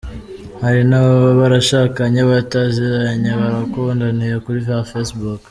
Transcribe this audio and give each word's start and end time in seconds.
Hari 0.63 0.81
n’ababa 0.89 1.31
barashakanye 1.41 2.21
bataziranye 2.29 3.31
barakundaniye 3.41 4.35
kuri 4.45 4.59
za 4.67 4.77
Facebook. 4.91 5.39